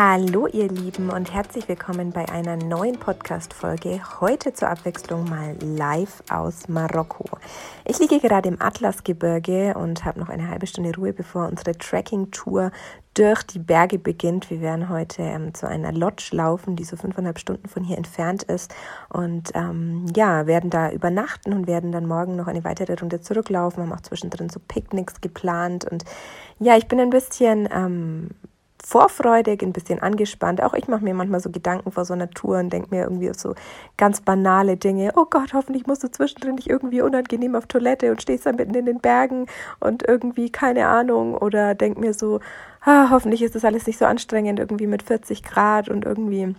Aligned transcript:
Hallo 0.00 0.46
ihr 0.46 0.68
Lieben 0.68 1.10
und 1.10 1.34
herzlich 1.34 1.66
willkommen 1.66 2.12
bei 2.12 2.28
einer 2.28 2.56
neuen 2.56 3.00
Podcast-Folge. 3.00 4.00
Heute 4.20 4.52
zur 4.52 4.68
Abwechslung 4.68 5.28
mal 5.28 5.56
live 5.60 6.22
aus 6.30 6.68
Marokko. 6.68 7.24
Ich 7.84 7.98
liege 7.98 8.20
gerade 8.20 8.48
im 8.48 8.62
Atlasgebirge 8.62 9.74
und 9.76 10.04
habe 10.04 10.20
noch 10.20 10.28
eine 10.28 10.50
halbe 10.50 10.68
Stunde 10.68 10.94
Ruhe, 10.94 11.12
bevor 11.12 11.48
unsere 11.48 11.76
Trekking-Tour 11.76 12.70
durch 13.14 13.42
die 13.42 13.58
Berge 13.58 13.98
beginnt. 13.98 14.50
Wir 14.50 14.60
werden 14.60 14.88
heute 14.88 15.22
ähm, 15.22 15.52
zu 15.52 15.66
einer 15.66 15.90
Lodge 15.90 16.28
laufen, 16.30 16.76
die 16.76 16.84
so 16.84 16.94
fünfeinhalb 16.94 17.40
Stunden 17.40 17.66
von 17.68 17.82
hier 17.82 17.98
entfernt 17.98 18.44
ist 18.44 18.72
und 19.08 19.50
ähm, 19.54 20.06
ja, 20.14 20.46
werden 20.46 20.70
da 20.70 20.92
übernachten 20.92 21.52
und 21.52 21.66
werden 21.66 21.90
dann 21.90 22.06
morgen 22.06 22.36
noch 22.36 22.46
eine 22.46 22.62
weitere 22.62 22.94
Runde 22.94 23.20
zurücklaufen. 23.20 23.82
Haben 23.82 23.92
auch 23.92 24.02
zwischendrin 24.02 24.48
so 24.48 24.60
Picknicks 24.60 25.20
geplant 25.20 25.86
und 25.90 26.04
ja, 26.60 26.76
ich 26.76 26.86
bin 26.86 27.00
ein 27.00 27.10
bisschen 27.10 27.68
ähm, 27.72 28.28
vorfreudig, 28.84 29.62
ein 29.62 29.72
bisschen 29.72 30.00
angespannt. 30.00 30.62
Auch 30.62 30.74
ich 30.74 30.88
mache 30.88 31.04
mir 31.04 31.14
manchmal 31.14 31.40
so 31.40 31.50
Gedanken 31.50 31.92
vor 31.92 32.04
so 32.04 32.14
einer 32.14 32.30
Tour 32.30 32.58
und 32.58 32.72
denke 32.72 32.94
mir 32.94 33.02
irgendwie 33.02 33.30
so 33.36 33.54
ganz 33.96 34.20
banale 34.20 34.76
Dinge. 34.76 35.12
Oh 35.16 35.26
Gott, 35.28 35.52
hoffentlich 35.52 35.86
musst 35.86 36.04
du 36.04 36.10
zwischendrin 36.10 36.54
nicht 36.54 36.68
irgendwie 36.68 37.00
unangenehm 37.02 37.54
auf 37.54 37.66
Toilette 37.66 38.10
und 38.10 38.22
stehst 38.22 38.46
da 38.46 38.52
mitten 38.52 38.74
in 38.74 38.86
den 38.86 39.00
Bergen 39.00 39.46
und 39.80 40.06
irgendwie 40.06 40.50
keine 40.50 40.86
Ahnung. 40.88 41.34
Oder 41.36 41.74
denk 41.74 41.98
mir 41.98 42.14
so, 42.14 42.40
ah, 42.82 43.10
hoffentlich 43.10 43.42
ist 43.42 43.54
das 43.54 43.64
alles 43.64 43.86
nicht 43.86 43.98
so 43.98 44.04
anstrengend, 44.04 44.58
irgendwie 44.58 44.86
mit 44.86 45.02
40 45.02 45.42
Grad 45.42 45.88
und 45.88 46.04
irgendwie 46.04 46.54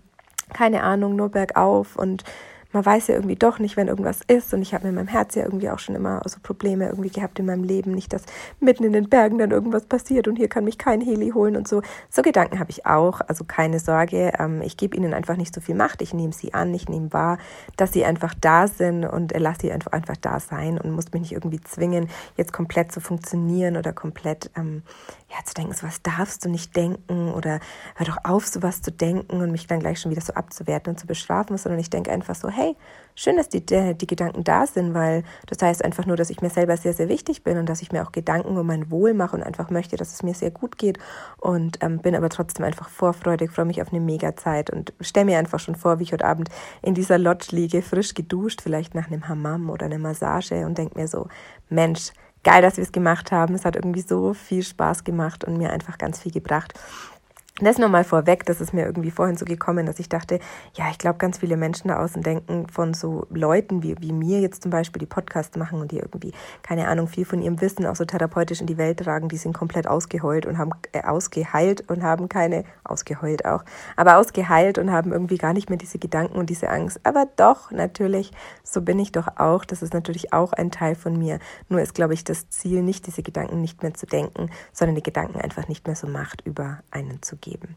keine 0.53 0.83
Ahnung, 0.83 1.15
nur 1.15 1.29
bergauf 1.29 1.95
und 1.95 2.23
man 2.71 2.85
weiß 2.85 3.07
ja 3.07 3.15
irgendwie 3.15 3.35
doch 3.35 3.59
nicht, 3.59 3.77
wenn 3.77 3.87
irgendwas 3.87 4.19
ist. 4.27 4.53
Und 4.53 4.61
ich 4.61 4.73
habe 4.73 4.87
mit 4.87 4.95
meinem 4.95 5.07
Herz 5.07 5.35
ja 5.35 5.43
irgendwie 5.43 5.69
auch 5.69 5.79
schon 5.79 5.95
immer 5.95 6.21
so 6.25 6.37
Probleme 6.41 6.87
irgendwie 6.87 7.09
gehabt 7.09 7.39
in 7.39 7.45
meinem 7.45 7.63
Leben. 7.63 7.91
Nicht, 7.91 8.13
dass 8.13 8.23
mitten 8.59 8.83
in 8.83 8.93
den 8.93 9.09
Bergen 9.09 9.37
dann 9.39 9.51
irgendwas 9.51 9.85
passiert 9.85 10.27
und 10.27 10.35
hier 10.35 10.49
kann 10.49 10.63
mich 10.63 10.77
kein 10.77 11.01
Heli 11.01 11.31
holen 11.31 11.55
und 11.55 11.67
so. 11.67 11.81
So 12.09 12.21
Gedanken 12.21 12.59
habe 12.59 12.69
ich 12.69 12.85
auch. 12.85 13.21
Also 13.27 13.43
keine 13.43 13.79
Sorge. 13.79 14.33
Ähm, 14.37 14.61
ich 14.61 14.77
gebe 14.77 14.95
ihnen 14.95 15.13
einfach 15.13 15.35
nicht 15.35 15.53
so 15.53 15.61
viel 15.61 15.75
Macht. 15.75 16.01
Ich 16.01 16.13
nehme 16.13 16.33
sie 16.33 16.53
an, 16.53 16.73
ich 16.73 16.89
nehme 16.89 17.11
wahr, 17.11 17.37
dass 17.77 17.93
sie 17.93 18.05
einfach 18.05 18.33
da 18.39 18.67
sind 18.67 19.05
und 19.05 19.37
lasse 19.37 19.61
sie 19.61 19.71
einfach, 19.71 19.91
einfach 19.91 20.17
da 20.17 20.39
sein 20.39 20.77
und 20.79 20.91
muss 20.91 21.11
mich 21.11 21.21
nicht 21.21 21.31
irgendwie 21.33 21.61
zwingen, 21.61 22.09
jetzt 22.37 22.53
komplett 22.53 22.91
zu 22.91 22.99
funktionieren 22.99 23.77
oder 23.77 23.93
komplett 23.93 24.51
ähm, 24.55 24.83
ja, 25.29 25.37
zu 25.45 25.53
denken, 25.53 25.73
so 25.73 25.85
was 25.85 26.01
darfst 26.01 26.43
du 26.43 26.49
nicht 26.49 26.75
denken 26.75 27.31
oder 27.31 27.59
hör 27.95 28.05
doch 28.05 28.17
auf, 28.23 28.47
so 28.47 28.63
was 28.63 28.81
zu 28.81 28.91
denken 28.91 29.41
und 29.41 29.51
mich 29.51 29.67
dann 29.67 29.79
gleich 29.79 29.99
schon 29.99 30.11
wieder 30.11 30.21
so 30.21 30.33
abzuwerten 30.33 30.93
und 30.93 30.99
zu 30.99 31.07
bestrafen, 31.07 31.57
sondern 31.57 31.79
ich 31.79 31.89
denke 31.89 32.11
einfach 32.11 32.35
so, 32.35 32.49
hey, 32.49 32.58
schön, 33.19 33.35
dass 33.35 33.49
die, 33.49 33.65
die 33.65 34.07
Gedanken 34.07 34.43
da 34.43 34.65
sind, 34.65 34.93
weil 34.93 35.23
das 35.47 35.61
heißt 35.61 35.83
einfach 35.83 36.05
nur, 36.05 36.15
dass 36.15 36.29
ich 36.29 36.41
mir 36.41 36.49
selber 36.49 36.77
sehr, 36.77 36.93
sehr 36.93 37.09
wichtig 37.09 37.43
bin 37.43 37.57
und 37.57 37.67
dass 37.67 37.81
ich 37.81 37.91
mir 37.91 38.03
auch 38.03 38.13
Gedanken 38.13 38.57
um 38.57 38.65
mein 38.65 38.89
Wohl 38.89 39.13
mache 39.13 39.35
und 39.35 39.43
einfach 39.43 39.69
möchte, 39.69 39.97
dass 39.97 40.13
es 40.13 40.23
mir 40.23 40.33
sehr 40.33 40.51
gut 40.51 40.77
geht 40.77 40.99
und 41.37 41.83
ähm, 41.83 41.99
bin 41.99 42.15
aber 42.15 42.29
trotzdem 42.29 42.65
einfach 42.65 42.89
vorfreudig, 42.89 43.51
freue 43.51 43.65
mich 43.65 43.81
auf 43.81 43.91
eine 43.91 43.99
Mega-Zeit 43.99 44.69
und 44.69 44.93
stelle 45.01 45.25
mir 45.25 45.37
einfach 45.37 45.59
schon 45.59 45.75
vor, 45.75 45.99
wie 45.99 46.03
ich 46.03 46.13
heute 46.13 46.25
Abend 46.25 46.49
in 46.81 46.93
dieser 46.93 47.17
Lodge 47.17 47.47
liege, 47.51 47.81
frisch 47.81 48.13
geduscht, 48.13 48.61
vielleicht 48.61 48.95
nach 48.95 49.07
einem 49.07 49.27
Hammam 49.27 49.69
oder 49.69 49.87
einer 49.87 49.99
Massage 49.99 50.65
und 50.65 50.77
denke 50.77 50.97
mir 50.97 51.07
so, 51.07 51.27
Mensch, 51.69 52.11
geil, 52.43 52.61
dass 52.61 52.77
wir 52.77 52.83
es 52.83 52.91
gemacht 52.91 53.31
haben. 53.31 53.53
Es 53.55 53.65
hat 53.65 53.75
irgendwie 53.75 54.01
so 54.01 54.33
viel 54.33 54.63
Spaß 54.63 55.03
gemacht 55.03 55.43
und 55.43 55.57
mir 55.57 55.71
einfach 55.71 55.97
ganz 55.97 56.19
viel 56.19 56.31
gebracht. 56.31 56.73
Das 57.61 57.77
nochmal 57.77 58.05
vorweg, 58.05 58.45
das 58.45 58.61
ist 58.61 58.73
mir 58.73 58.85
irgendwie 58.85 59.11
vorhin 59.11 59.35
so 59.35 59.43
gekommen, 59.43 59.85
dass 59.85 59.99
ich 59.99 60.07
dachte, 60.07 60.39
ja, 60.75 60.85
ich 60.91 60.97
glaube, 60.97 61.17
ganz 61.17 61.39
viele 61.39 61.57
Menschen 61.57 61.89
da 61.89 62.01
außen 62.01 62.21
denken 62.21 62.67
von 62.69 62.93
so 62.93 63.27
Leuten 63.29 63.83
wie, 63.83 63.97
wie 63.99 64.13
mir 64.13 64.39
jetzt 64.39 64.63
zum 64.63 64.71
Beispiel, 64.71 65.01
die 65.01 65.05
Podcasts 65.05 65.57
machen 65.57 65.81
und 65.81 65.91
die 65.91 65.97
irgendwie, 65.97 66.31
keine 66.63 66.87
Ahnung, 66.87 67.09
viel 67.09 67.25
von 67.25 67.41
ihrem 67.41 67.59
Wissen 67.59 67.85
auch 67.85 67.97
so 67.97 68.05
therapeutisch 68.05 68.61
in 68.61 68.67
die 68.67 68.77
Welt 68.77 68.99
tragen, 68.99 69.27
die 69.27 69.35
sind 69.35 69.51
komplett 69.51 69.87
ausgeheult 69.87 70.45
und 70.45 70.57
haben 70.57 70.71
äh, 70.93 71.01
ausgeheilt 71.01 71.89
und 71.89 72.01
haben 72.01 72.29
keine, 72.29 72.63
ausgeheult 72.85 73.43
auch, 73.43 73.65
aber 73.97 74.17
ausgeheilt 74.17 74.77
und 74.77 74.89
haben 74.89 75.11
irgendwie 75.11 75.37
gar 75.37 75.51
nicht 75.51 75.69
mehr 75.69 75.77
diese 75.77 75.99
Gedanken 75.99 76.37
und 76.37 76.49
diese 76.49 76.69
Angst. 76.69 77.01
Aber 77.03 77.27
doch, 77.35 77.71
natürlich, 77.71 78.31
so 78.63 78.81
bin 78.81 78.99
ich 78.99 79.11
doch 79.11 79.27
auch. 79.35 79.65
Das 79.65 79.81
ist 79.81 79.93
natürlich 79.93 80.31
auch 80.31 80.53
ein 80.53 80.71
Teil 80.71 80.95
von 80.95 81.17
mir. 81.17 81.39
Nur 81.67 81.81
ist, 81.81 81.93
glaube 81.93 82.13
ich, 82.13 82.23
das 82.23 82.49
Ziel, 82.49 82.83
nicht 82.83 83.05
diese 83.05 83.21
Gedanken 83.21 83.59
nicht 83.59 83.83
mehr 83.83 83.93
zu 83.93 84.05
denken, 84.05 84.49
sondern 84.71 84.95
die 84.95 85.03
Gedanken 85.03 85.41
einfach 85.41 85.67
nicht 85.67 85.85
mehr 85.85 85.97
so 85.97 86.07
Macht 86.07 86.41
über 86.45 86.79
einen 86.89 87.21
zu 87.21 87.35
geben 87.35 87.48
geben. 87.49 87.75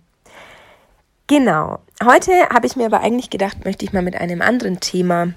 Genau. 1.26 1.78
Heute 2.04 2.32
habe 2.50 2.66
ich 2.66 2.76
mir 2.76 2.86
aber 2.86 3.00
eigentlich 3.00 3.30
gedacht, 3.30 3.64
möchte 3.64 3.84
ich 3.84 3.92
mal 3.92 4.02
mit 4.02 4.16
einem 4.16 4.42
anderen 4.42 4.80
Thema 4.80 5.32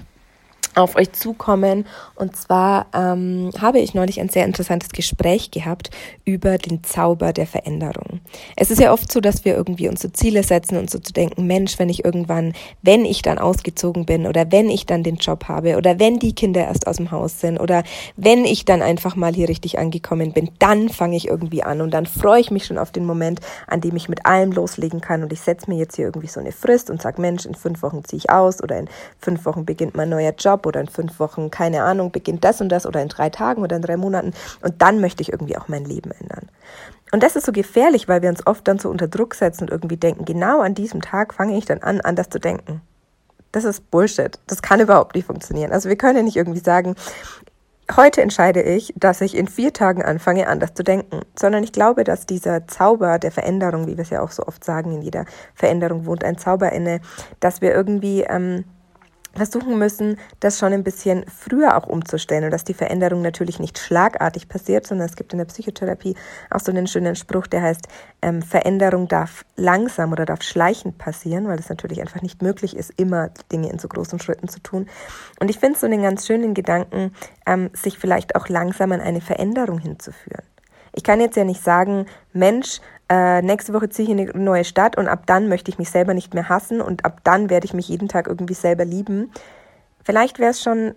auf 0.75 0.95
euch 0.95 1.11
zukommen. 1.13 1.85
Und 2.15 2.35
zwar 2.35 2.87
ähm, 2.93 3.51
habe 3.59 3.79
ich 3.79 3.93
neulich 3.93 4.19
ein 4.19 4.29
sehr 4.29 4.45
interessantes 4.45 4.89
Gespräch 4.89 5.51
gehabt 5.51 5.89
über 6.25 6.57
den 6.57 6.83
Zauber 6.83 7.33
der 7.33 7.47
Veränderung. 7.47 8.19
Es 8.55 8.71
ist 8.71 8.79
ja 8.79 8.93
oft 8.93 9.11
so, 9.11 9.19
dass 9.19 9.45
wir 9.45 9.55
irgendwie 9.55 9.87
unsere 9.87 10.13
Ziele 10.13 10.43
setzen 10.43 10.77
und 10.77 10.89
so 10.89 10.99
zu 10.99 11.13
denken, 11.13 11.47
Mensch, 11.47 11.79
wenn 11.79 11.89
ich 11.89 12.05
irgendwann, 12.05 12.53
wenn 12.81 13.05
ich 13.05 13.21
dann 13.21 13.37
ausgezogen 13.37 14.05
bin 14.05 14.27
oder 14.27 14.51
wenn 14.51 14.69
ich 14.69 14.85
dann 14.85 15.03
den 15.03 15.15
Job 15.15 15.47
habe 15.47 15.77
oder 15.77 15.99
wenn 15.99 16.19
die 16.19 16.33
Kinder 16.33 16.65
erst 16.65 16.87
aus 16.87 16.97
dem 16.97 17.11
Haus 17.11 17.39
sind 17.39 17.59
oder 17.59 17.83
wenn 18.15 18.45
ich 18.45 18.65
dann 18.65 18.81
einfach 18.81 19.15
mal 19.15 19.33
hier 19.33 19.49
richtig 19.49 19.79
angekommen 19.79 20.33
bin, 20.33 20.49
dann 20.59 20.89
fange 20.89 21.15
ich 21.15 21.27
irgendwie 21.27 21.63
an 21.63 21.81
und 21.81 21.91
dann 21.91 22.05
freue 22.05 22.41
ich 22.41 22.51
mich 22.51 22.65
schon 22.65 22.77
auf 22.77 22.91
den 22.91 23.05
Moment, 23.05 23.39
an 23.67 23.81
dem 23.81 23.95
ich 23.95 24.09
mit 24.09 24.25
allem 24.25 24.51
loslegen 24.51 25.01
kann 25.01 25.23
und 25.23 25.31
ich 25.31 25.41
setze 25.41 25.69
mir 25.69 25.77
jetzt 25.77 25.95
hier 25.95 26.05
irgendwie 26.05 26.27
so 26.27 26.39
eine 26.39 26.51
Frist 26.51 26.89
und 26.89 27.01
sage, 27.01 27.21
Mensch, 27.21 27.45
in 27.45 27.55
fünf 27.55 27.81
Wochen 27.81 28.03
ziehe 28.03 28.17
ich 28.17 28.29
aus 28.29 28.61
oder 28.61 28.77
in 28.77 28.89
fünf 29.19 29.45
Wochen 29.45 29.65
beginnt 29.65 29.95
mein 29.95 30.09
neuer 30.09 30.33
Job 30.37 30.64
oder 30.65 30.81
in 30.81 30.87
fünf 30.87 31.19
Wochen, 31.19 31.51
keine 31.51 31.83
Ahnung, 31.83 32.11
beginnt 32.11 32.43
das 32.43 32.61
und 32.61 32.69
das 32.69 32.85
oder 32.85 33.01
in 33.01 33.09
drei 33.09 33.29
Tagen 33.29 33.61
oder 33.61 33.75
in 33.75 33.81
drei 33.81 33.97
Monaten 33.97 34.33
und 34.61 34.81
dann 34.81 34.99
möchte 34.99 35.21
ich 35.21 35.31
irgendwie 35.31 35.57
auch 35.57 35.67
mein 35.67 35.85
Leben 35.85 36.11
ändern. 36.11 36.49
Und 37.11 37.23
das 37.23 37.35
ist 37.35 37.45
so 37.45 37.51
gefährlich, 37.51 38.07
weil 38.07 38.21
wir 38.21 38.29
uns 38.29 38.45
oft 38.45 38.67
dann 38.67 38.79
so 38.79 38.89
unter 38.89 39.07
Druck 39.07 39.35
setzen 39.35 39.63
und 39.63 39.71
irgendwie 39.71 39.97
denken, 39.97 40.25
genau 40.25 40.61
an 40.61 40.73
diesem 40.75 41.01
Tag 41.01 41.33
fange 41.33 41.57
ich 41.57 41.65
dann 41.65 41.81
an, 41.81 42.01
anders 42.01 42.29
zu 42.29 42.39
denken. 42.39 42.81
Das 43.51 43.63
ist 43.63 43.89
Bullshit. 43.89 44.37
Das 44.47 44.61
kann 44.61 44.81
überhaupt 44.81 45.15
nicht 45.15 45.25
funktionieren. 45.25 45.71
Also 45.71 45.87
wir 45.87 45.95
können 45.95 46.17
ja 46.17 46.23
nicht 46.23 46.35
irgendwie 46.35 46.59
sagen, 46.59 46.95
heute 47.95 48.21
entscheide 48.21 48.61
ich, 48.61 48.93
dass 48.97 49.21
ich 49.21 49.35
in 49.35 49.47
vier 49.47 49.71
Tagen 49.71 50.03
anfange, 50.03 50.47
anders 50.47 50.73
zu 50.73 50.83
denken, 50.83 51.21
sondern 51.37 51.63
ich 51.63 51.71
glaube, 51.71 52.03
dass 52.03 52.25
dieser 52.25 52.67
Zauber 52.67 53.19
der 53.19 53.31
Veränderung, 53.31 53.87
wie 53.87 53.97
wir 53.97 54.01
es 54.01 54.09
ja 54.09 54.21
auch 54.21 54.31
so 54.31 54.43
oft 54.45 54.63
sagen, 54.63 54.91
in 54.91 55.01
jeder 55.01 55.25
Veränderung 55.53 56.05
wohnt 56.05 56.23
ein 56.23 56.37
Zauber 56.37 56.71
inne, 56.71 56.99
dass 57.39 57.61
wir 57.61 57.73
irgendwie 57.73 58.23
ähm, 58.23 58.65
versuchen 59.35 59.77
müssen, 59.77 60.17
das 60.39 60.59
schon 60.59 60.73
ein 60.73 60.83
bisschen 60.83 61.25
früher 61.27 61.77
auch 61.77 61.87
umzustellen 61.87 62.45
und 62.45 62.51
dass 62.51 62.63
die 62.63 62.73
Veränderung 62.73 63.21
natürlich 63.21 63.59
nicht 63.59 63.77
schlagartig 63.77 64.47
passiert, 64.47 64.87
sondern 64.87 65.07
es 65.07 65.15
gibt 65.15 65.33
in 65.33 65.39
der 65.39 65.45
Psychotherapie 65.45 66.15
auch 66.49 66.59
so 66.59 66.71
einen 66.71 66.87
schönen 66.87 67.15
Spruch, 67.15 67.47
der 67.47 67.61
heißt, 67.61 67.87
ähm, 68.21 68.41
Veränderung 68.41 69.07
darf 69.07 69.45
langsam 69.55 70.11
oder 70.11 70.25
darf 70.25 70.41
schleichend 70.41 70.97
passieren, 70.97 71.47
weil 71.47 71.59
es 71.59 71.69
natürlich 71.69 72.01
einfach 72.01 72.21
nicht 72.21 72.41
möglich 72.41 72.75
ist, 72.75 72.93
immer 72.97 73.29
Dinge 73.51 73.69
in 73.69 73.79
so 73.79 73.87
großen 73.87 74.19
Schritten 74.19 74.47
zu 74.47 74.59
tun. 74.59 74.87
Und 75.39 75.49
ich 75.49 75.59
finde 75.59 75.77
so 75.77 75.85
einen 75.85 76.01
ganz 76.01 76.25
schönen 76.25 76.53
Gedanken, 76.53 77.13
ähm, 77.45 77.69
sich 77.73 77.99
vielleicht 77.99 78.35
auch 78.35 78.49
langsam 78.49 78.91
an 78.91 79.01
eine 79.01 79.21
Veränderung 79.21 79.79
hinzuführen. 79.79 80.43
Ich 80.97 81.03
kann 81.03 81.19
jetzt 81.19 81.35
ja 81.35 81.43
nicht 81.43 81.61
sagen, 81.61 82.05
Mensch, 82.31 82.79
äh, 83.09 83.41
nächste 83.41 83.73
Woche 83.73 83.89
ziehe 83.89 84.07
ich 84.07 84.11
in 84.11 84.19
eine 84.19 84.43
neue 84.43 84.63
Stadt 84.63 84.97
und 84.97 85.07
ab 85.07 85.23
dann 85.25 85.47
möchte 85.47 85.69
ich 85.69 85.77
mich 85.77 85.89
selber 85.89 86.13
nicht 86.13 86.33
mehr 86.33 86.49
hassen 86.49 86.81
und 86.81 87.05
ab 87.05 87.21
dann 87.23 87.49
werde 87.49 87.65
ich 87.65 87.73
mich 87.73 87.87
jeden 87.87 88.07
Tag 88.07 88.27
irgendwie 88.27 88.55
selber 88.55 88.85
lieben. 88.85 89.31
Vielleicht 90.03 90.39
wäre 90.39 90.51
es 90.51 90.61
schon 90.61 90.95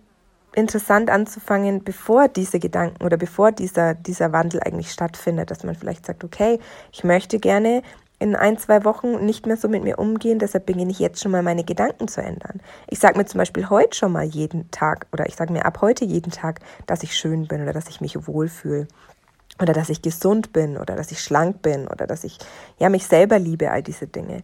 interessant 0.55 1.11
anzufangen, 1.11 1.85
bevor 1.85 2.29
diese 2.29 2.59
Gedanken 2.59 3.05
oder 3.05 3.17
bevor 3.17 3.53
dieser, 3.53 3.95
dieser 3.95 4.33
Wandel 4.33 4.61
eigentlich 4.61 4.91
stattfindet, 4.91 5.51
dass 5.51 5.65
man 5.65 5.75
vielleicht 5.75 6.07
sagt, 6.07 6.25
okay, 6.25 6.59
ich 6.93 7.05
möchte 7.05 7.39
gerne 7.39 7.83
in 8.19 8.35
ein, 8.35 8.59
zwei 8.59 8.85
Wochen 8.85 9.25
nicht 9.25 9.47
mehr 9.47 9.57
so 9.57 9.69
mit 9.69 9.85
mir 9.85 9.99
umgehen, 9.99 10.39
deshalb 10.39 10.67
beginne 10.67 10.91
ich 10.91 10.99
jetzt 10.99 11.23
schon 11.23 11.31
mal 11.31 11.43
meine 11.43 11.63
Gedanken 11.63 12.09
zu 12.09 12.21
ändern. 12.21 12.61
Ich 12.89 12.99
sage 12.99 13.17
mir 13.17 13.27
zum 13.27 13.39
Beispiel 13.39 13.69
heute 13.71 13.97
schon 13.97 14.13
mal 14.13 14.25
jeden 14.25 14.71
Tag 14.71 15.07
oder 15.13 15.27
ich 15.27 15.37
sage 15.37 15.53
mir 15.53 15.65
ab 15.65 15.81
heute 15.83 16.05
jeden 16.05 16.33
Tag, 16.33 16.61
dass 16.87 17.03
ich 17.03 17.15
schön 17.15 17.47
bin 17.47 17.63
oder 17.63 17.73
dass 17.73 17.89
ich 17.89 18.01
mich 18.01 18.27
wohlfühle 18.27 18.89
oder 19.61 19.73
dass 19.73 19.89
ich 19.89 20.03
gesund 20.03 20.53
bin 20.53 20.77
oder 20.77 20.97
dass 20.97 21.11
ich 21.11 21.21
schlank 21.21 21.63
bin 21.63 21.89
oder 21.89 22.07
dass 22.07 22.25
ich 22.25 22.39
ja 22.79 22.89
mich 22.89 23.07
selber 23.07 23.39
liebe, 23.39 23.71
all 23.71 23.83
diese 23.83 24.07
Dinge. 24.07 24.43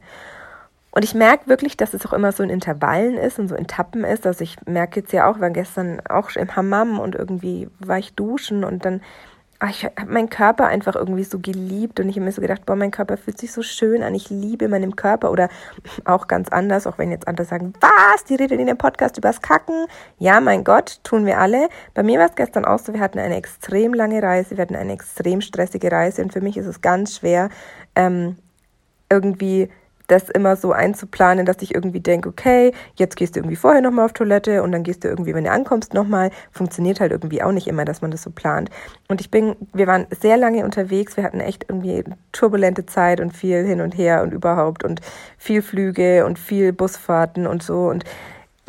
Und 0.90 1.02
ich 1.02 1.14
merke 1.14 1.49
wirklich, 1.49 1.76
dass 1.76 1.93
es 1.93 2.06
auch 2.06 2.12
immer 2.12 2.31
so 2.31 2.44
in 2.44 2.50
Intervallen 2.50 3.16
ist 3.16 3.40
und 3.40 3.49
so 3.49 3.56
in 3.56 3.66
Tappen 3.66 4.05
ist. 4.05 4.26
Also 4.26 4.44
ich 4.44 4.56
merke 4.64 5.00
jetzt 5.00 5.12
ja 5.12 5.28
auch, 5.28 5.40
war 5.40 5.50
gestern 5.50 6.00
auch 6.08 6.31
im 6.37 6.55
Hammam 6.55 7.00
und 7.00 7.16
irgendwie 7.16 7.69
war 7.81 7.99
ich 7.99 8.14
duschen 8.14 8.62
und 8.62 8.84
dann 8.84 9.00
ich 9.71 9.85
habe 9.85 10.12
meinen 10.12 10.29
Körper 10.29 10.67
einfach 10.67 10.95
irgendwie 10.95 11.25
so 11.25 11.39
geliebt 11.39 12.01
und 12.01 12.09
ich 12.09 12.17
habe 12.17 12.25
mir 12.25 12.33
so 12.33 12.43
gedacht, 12.43 12.67
boah, 12.67 12.77
mein 12.77 12.91
Körper 12.91 13.17
fühlt 13.17 13.39
sich 13.39 13.53
so 13.53 13.62
schön 13.62 14.03
an, 14.03 14.15
ich 14.15 14.31
liebe 14.31 14.69
meinen 14.69 14.97
Körper 14.97 15.31
oder 15.31 15.49
auch 16.05 16.29
ganz 16.29 16.49
anders, 16.49 16.87
auch 16.87 16.99
wenn 16.99 17.11
jetzt 17.11 17.29
andere 17.29 17.47
sagen, 17.47 17.73
was, 17.81 18.25
die 18.25 18.35
redet 18.35 18.61
in 18.61 18.67
dem 18.67 18.79
Podcast 18.79 19.17
übers 19.17 19.41
Kacken. 19.41 19.87
Ja, 20.19 20.41
mein 20.41 20.65
Gott, 20.65 21.01
tun 21.05 21.27
wir 21.27 21.39
alle. 21.39 21.69
Bei 21.95 22.03
mir 22.03 22.19
war 22.19 22.29
es 22.29 22.35
gestern 22.35 22.65
auch 22.65 22.79
so, 22.79 22.93
wir 22.93 23.01
hatten 23.01 23.19
eine 23.19 23.37
extrem 23.37 23.95
lange 23.95 24.23
Reise, 24.23 24.56
wir 24.56 24.62
hatten 24.62 24.77
eine 24.77 24.93
extrem 24.93 25.41
stressige 25.41 25.91
Reise 25.91 26.23
und 26.23 26.33
für 26.33 26.41
mich 26.41 26.57
ist 26.57 26.67
es 26.67 26.81
ganz 26.81 27.17
schwer, 27.17 27.49
ähm, 27.95 28.37
irgendwie 29.09 29.71
das 30.06 30.29
immer 30.29 30.56
so 30.56 30.73
einzuplanen, 30.73 31.47
dass 31.47 31.62
ich 31.62 31.75
irgendwie 31.75 32.01
denke, 32.01 32.29
okay, 32.29 32.73
jetzt 32.95 33.17
gehst 33.17 33.37
du 33.37 33.41
irgendwie 33.41 33.56
vorher 33.56 33.81
nochmal 33.81 34.05
auf 34.05 34.12
Toilette 34.12 34.62
und 34.62 34.73
dann 34.73 34.83
gehst 34.83 35.05
du 35.05 35.09
irgendwie, 35.09 35.35
wenn 35.35 35.45
du 35.45 35.51
ankommst, 35.51 35.95
nochmal. 35.95 36.31
Funktioniert 36.51 37.01
halt 37.01 37.12
irgendwie 37.12 37.43
auch 37.43 37.53
nicht 37.53 37.67
immer, 37.67 37.85
dass 37.85 38.03
man 38.03 38.11
das 38.11 38.23
so 38.23 38.31
plant. 38.31 38.71
Und 39.09 39.21
ich 39.21 39.31
bin, 39.31 39.56
wir 39.73 39.87
waren 39.87 40.06
sehr 40.11 40.37
lange 40.37 40.65
unterwegs, 40.65 41.17
wir 41.17 41.25
hatten 41.25 41.41
echt 41.41 41.67
irgendwie 41.69 42.05
turbulente 42.33 42.87
Zeit 42.87 43.21
und 43.21 43.35
viel 43.35 43.65
hin 43.65 43.81
und 43.81 43.97
her 43.97 44.23
und 44.23 44.33
überhaupt 44.33 44.85
und 44.85 45.01
viel 45.39 45.62
Flüge 45.62 46.27
und 46.27 46.39
viel 46.39 46.73
Busfahrten 46.73 47.47
und 47.47 47.62
so 47.62 47.87
und 47.89 48.05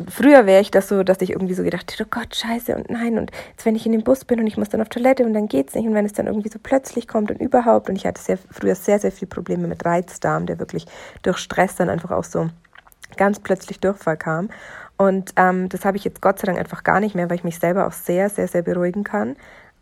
Früher 0.08 0.44
wäre 0.44 0.60
ich 0.60 0.70
das 0.70 0.88
so, 0.88 1.02
dass 1.02 1.22
ich 1.22 1.30
irgendwie 1.30 1.54
so 1.54 1.62
gedacht 1.62 1.90
hätte, 1.90 2.04
oh 2.04 2.08
Gott, 2.10 2.34
scheiße 2.34 2.76
und 2.76 2.90
nein 2.90 3.18
und 3.18 3.30
jetzt 3.50 3.64
wenn 3.64 3.74
ich 3.74 3.86
in 3.86 3.92
dem 3.92 4.04
Bus 4.04 4.26
bin 4.26 4.40
und 4.40 4.46
ich 4.46 4.58
muss 4.58 4.68
dann 4.68 4.82
auf 4.82 4.90
Toilette 4.90 5.24
und 5.24 5.32
dann 5.32 5.48
geht's 5.48 5.74
nicht 5.74 5.86
und 5.86 5.94
wenn 5.94 6.04
es 6.04 6.12
dann 6.12 6.26
irgendwie 6.26 6.50
so 6.50 6.58
plötzlich 6.62 7.08
kommt 7.08 7.30
und 7.30 7.40
überhaupt 7.40 7.88
und 7.88 7.96
ich 7.96 8.04
hatte 8.04 8.20
sehr, 8.20 8.38
früher 8.50 8.74
sehr, 8.74 8.98
sehr 8.98 9.10
viele 9.10 9.28
Probleme 9.28 9.66
mit 9.66 9.84
Reizdarm, 9.86 10.44
der 10.44 10.58
wirklich 10.58 10.86
durch 11.22 11.38
Stress 11.38 11.76
dann 11.76 11.88
einfach 11.88 12.10
auch 12.10 12.24
so 12.24 12.50
ganz 13.16 13.40
plötzlich 13.40 13.80
Durchfall 13.80 14.18
kam. 14.18 14.50
Und 14.98 15.32
ähm, 15.36 15.68
das 15.68 15.84
habe 15.84 15.96
ich 15.96 16.04
jetzt 16.04 16.20
Gott 16.20 16.38
sei 16.38 16.46
Dank 16.46 16.58
einfach 16.58 16.82
gar 16.82 17.00
nicht 17.00 17.14
mehr, 17.14 17.28
weil 17.28 17.36
ich 17.36 17.44
mich 17.44 17.58
selber 17.58 17.86
auch 17.86 17.92
sehr, 17.92 18.28
sehr, 18.28 18.48
sehr 18.48 18.62
beruhigen 18.62 19.04
kann 19.04 19.36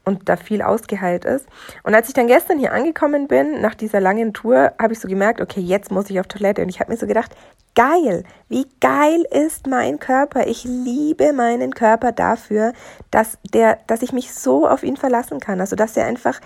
und 0.04 0.28
da 0.28 0.36
viel 0.36 0.62
ausgeheilt 0.62 1.24
ist. 1.24 1.46
Und 1.82 1.94
als 1.94 2.08
ich 2.08 2.14
dann 2.14 2.26
gestern 2.26 2.58
hier 2.58 2.72
angekommen 2.72 3.28
bin, 3.28 3.60
nach 3.60 3.74
dieser 3.74 4.00
langen 4.00 4.32
Tour, 4.32 4.72
habe 4.80 4.92
ich 4.92 5.00
so 5.00 5.08
gemerkt, 5.08 5.40
okay, 5.40 5.60
jetzt 5.60 5.90
muss 5.90 6.10
ich 6.10 6.20
auf 6.20 6.26
Toilette. 6.26 6.62
Und 6.62 6.68
ich 6.68 6.80
habe 6.80 6.92
mir 6.92 6.98
so 6.98 7.06
gedacht, 7.06 7.34
geil, 7.74 8.24
wie 8.48 8.66
geil 8.80 9.24
ist 9.30 9.66
mein 9.66 9.98
Körper. 9.98 10.46
Ich 10.46 10.64
liebe 10.64 11.32
meinen 11.32 11.74
Körper 11.74 12.12
dafür, 12.12 12.72
dass 13.10 13.38
der, 13.52 13.78
dass 13.86 14.02
ich 14.02 14.12
mich 14.12 14.32
so 14.32 14.68
auf 14.68 14.82
ihn 14.82 14.96
verlassen 14.96 15.40
kann. 15.40 15.60
Also, 15.60 15.76
dass 15.76 15.96
er 15.96 16.06
einfach 16.06 16.40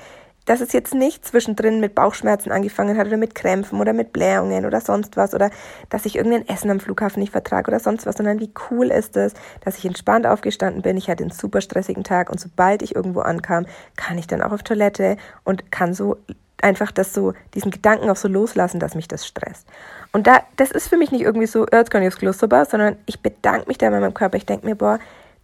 dass 0.44 0.60
es 0.60 0.72
jetzt 0.72 0.94
nicht 0.94 1.26
zwischendrin 1.26 1.80
mit 1.80 1.94
Bauchschmerzen 1.94 2.50
angefangen 2.50 2.96
hat 2.96 3.06
oder 3.06 3.16
mit 3.16 3.34
Krämpfen 3.34 3.80
oder 3.80 3.92
mit 3.92 4.12
Blähungen 4.12 4.64
oder 4.64 4.80
sonst 4.80 5.16
was 5.16 5.34
oder 5.34 5.50
dass 5.90 6.06
ich 6.06 6.16
irgendein 6.16 6.48
Essen 6.48 6.70
am 6.70 6.80
Flughafen 6.80 7.20
nicht 7.20 7.32
vertrage 7.32 7.70
oder 7.70 7.80
sonst 7.80 8.06
was, 8.06 8.16
sondern 8.16 8.40
wie 8.40 8.50
cool 8.70 8.86
ist 8.90 9.16
es, 9.16 9.34
dass 9.62 9.76
ich 9.76 9.84
entspannt 9.84 10.26
aufgestanden 10.26 10.82
bin. 10.82 10.96
Ich 10.96 11.10
hatte 11.10 11.24
einen 11.24 11.30
super 11.30 11.60
stressigen 11.60 12.04
Tag 12.04 12.30
und 12.30 12.40
sobald 12.40 12.82
ich 12.82 12.94
irgendwo 12.94 13.20
ankam, 13.20 13.66
kann 13.96 14.18
ich 14.18 14.26
dann 14.26 14.42
auch 14.42 14.52
auf 14.52 14.62
Toilette 14.62 15.16
und 15.44 15.70
kann 15.70 15.92
so 15.92 16.16
einfach 16.62 16.90
das 16.90 17.14
so, 17.14 17.34
diesen 17.54 17.70
Gedanken 17.70 18.10
auch 18.10 18.16
so 18.16 18.28
loslassen, 18.28 18.80
dass 18.80 18.94
mich 18.94 19.08
das 19.08 19.26
stresst. 19.26 19.66
Und 20.12 20.26
da, 20.26 20.40
das 20.56 20.70
ist 20.70 20.88
für 20.88 20.96
mich 20.96 21.12
nicht 21.12 21.22
irgendwie 21.22 21.46
so, 21.46 21.66
jetzt 21.70 21.90
kann 21.90 22.02
ich 22.02 22.08
aufs 22.08 22.18
Kloster, 22.18 22.64
sondern 22.64 22.96
ich 23.06 23.20
bedanke 23.20 23.68
mich 23.68 23.78
da 23.78 23.90
bei 23.90 24.00
meinem 24.00 24.14
Körper. 24.14 24.36
Ich 24.36 24.46
denke 24.46 24.66
mir, 24.66 24.74
boah, 24.74 24.98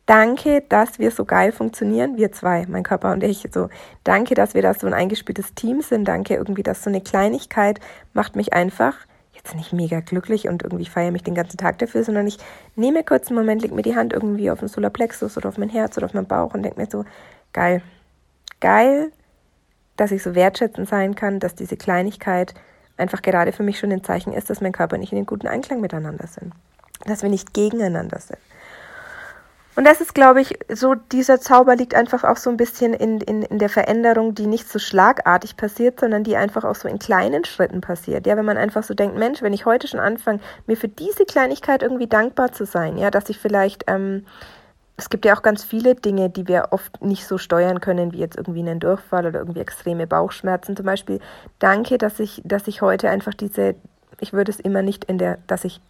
Danke, 0.06 0.62
dass 0.68 0.98
wir 0.98 1.10
so 1.10 1.24
geil 1.24 1.50
funktionieren, 1.50 2.18
wir 2.18 2.30
zwei, 2.30 2.66
mein 2.68 2.82
Körper 2.82 3.12
und 3.12 3.24
ich. 3.24 3.48
So, 3.52 3.70
danke, 4.04 4.34
dass 4.34 4.52
wir 4.52 4.60
da 4.60 4.74
so 4.74 4.86
ein 4.86 4.92
eingespieltes 4.92 5.54
Team 5.54 5.80
sind. 5.80 6.04
Danke 6.06 6.34
irgendwie, 6.34 6.62
dass 6.62 6.82
so 6.82 6.90
eine 6.90 7.00
Kleinigkeit 7.00 7.80
macht 8.12 8.36
mich 8.36 8.52
einfach 8.52 8.96
jetzt 9.32 9.54
nicht 9.54 9.72
mega 9.72 10.00
glücklich 10.00 10.48
und 10.48 10.62
irgendwie 10.62 10.86
feiere 10.86 11.10
mich 11.10 11.22
den 11.22 11.34
ganzen 11.34 11.56
Tag 11.56 11.78
dafür, 11.78 12.04
sondern 12.04 12.26
ich 12.26 12.38
nehme 12.76 13.02
kurz 13.02 13.28
einen 13.28 13.38
Moment, 13.38 13.62
lege 13.62 13.74
mir 13.74 13.82
die 13.82 13.96
Hand 13.96 14.12
irgendwie 14.12 14.50
auf 14.50 14.60
den 14.60 14.68
Solarplexus 14.68 15.36
oder 15.36 15.48
auf 15.48 15.58
mein 15.58 15.68
Herz 15.68 15.96
oder 15.96 16.06
auf 16.06 16.14
meinen 16.14 16.26
Bauch 16.26 16.54
und 16.54 16.62
denke 16.62 16.80
mir 16.80 16.88
so, 16.90 17.04
geil, 17.52 17.82
geil, 18.60 19.10
dass 19.96 20.12
ich 20.12 20.22
so 20.22 20.34
wertschätzend 20.34 20.88
sein 20.88 21.14
kann, 21.14 21.40
dass 21.40 21.54
diese 21.54 21.76
Kleinigkeit 21.76 22.54
einfach 22.96 23.22
gerade 23.22 23.52
für 23.52 23.62
mich 23.62 23.78
schon 23.78 23.92
ein 23.92 24.04
Zeichen 24.04 24.32
ist, 24.32 24.50
dass 24.50 24.60
mein 24.60 24.72
Körper 24.72 24.98
nicht 24.98 25.12
in 25.12 25.16
den 25.16 25.26
guten 25.26 25.46
Einklang 25.46 25.80
miteinander 25.80 26.26
sind, 26.26 26.52
dass 27.06 27.22
wir 27.22 27.30
nicht 27.30 27.54
gegeneinander 27.54 28.20
sind. 28.20 28.38
Und 29.76 29.84
das 29.84 30.00
ist, 30.00 30.14
glaube 30.14 30.40
ich, 30.40 30.56
so, 30.72 30.94
dieser 30.94 31.40
Zauber 31.40 31.74
liegt 31.74 31.94
einfach 31.94 32.22
auch 32.22 32.36
so 32.36 32.48
ein 32.48 32.56
bisschen 32.56 32.94
in, 32.94 33.20
in, 33.20 33.42
in 33.42 33.58
der 33.58 33.68
Veränderung, 33.68 34.34
die 34.34 34.46
nicht 34.46 34.68
so 34.68 34.78
schlagartig 34.78 35.56
passiert, 35.56 35.98
sondern 35.98 36.22
die 36.22 36.36
einfach 36.36 36.64
auch 36.64 36.76
so 36.76 36.86
in 36.86 37.00
kleinen 37.00 37.44
Schritten 37.44 37.80
passiert. 37.80 38.26
Ja, 38.26 38.36
wenn 38.36 38.44
man 38.44 38.56
einfach 38.56 38.84
so 38.84 38.94
denkt, 38.94 39.16
Mensch, 39.16 39.42
wenn 39.42 39.52
ich 39.52 39.66
heute 39.66 39.88
schon 39.88 39.98
anfange, 39.98 40.38
mir 40.66 40.76
für 40.76 40.88
diese 40.88 41.24
Kleinigkeit 41.24 41.82
irgendwie 41.82 42.06
dankbar 42.06 42.52
zu 42.52 42.66
sein, 42.66 42.96
ja, 42.98 43.10
dass 43.10 43.28
ich 43.28 43.38
vielleicht, 43.38 43.84
ähm, 43.88 44.24
es 44.96 45.10
gibt 45.10 45.24
ja 45.24 45.36
auch 45.36 45.42
ganz 45.42 45.64
viele 45.64 45.96
Dinge, 45.96 46.30
die 46.30 46.46
wir 46.46 46.68
oft 46.70 47.02
nicht 47.02 47.26
so 47.26 47.36
steuern 47.36 47.80
können, 47.80 48.12
wie 48.12 48.18
jetzt 48.18 48.36
irgendwie 48.36 48.60
einen 48.60 48.78
Durchfall 48.78 49.26
oder 49.26 49.40
irgendwie 49.40 49.60
extreme 49.60 50.06
Bauchschmerzen. 50.06 50.76
Zum 50.76 50.86
Beispiel, 50.86 51.18
danke, 51.58 51.98
dass 51.98 52.20
ich, 52.20 52.40
dass 52.44 52.68
ich 52.68 52.80
heute 52.80 53.10
einfach 53.10 53.34
diese, 53.34 53.74
ich 54.20 54.32
würde 54.32 54.52
es 54.52 54.60
immer 54.60 54.82
nicht 54.82 55.04
in 55.06 55.18
der, 55.18 55.38
dass 55.48 55.64
ich, 55.64 55.80